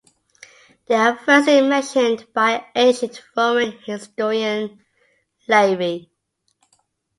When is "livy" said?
5.47-6.09